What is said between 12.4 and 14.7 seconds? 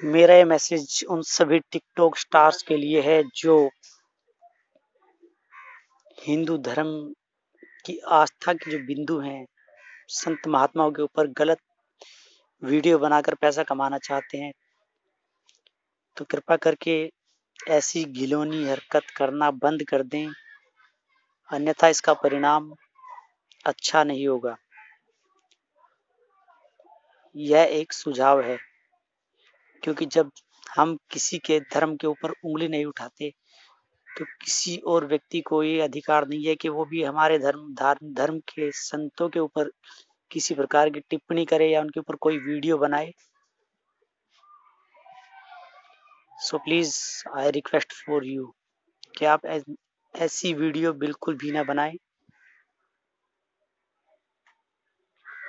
video बनाकर पैसा कमाना चाहते हैं